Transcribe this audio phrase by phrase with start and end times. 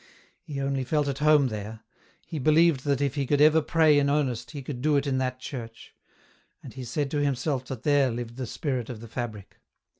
[0.41, 1.81] He only felt at home there,
[2.25, 5.19] he believed that if he could ever pray in earnest he could do it in
[5.19, 5.93] that church;
[6.63, 9.57] and he said to himself that there lived the spirit of the fabric.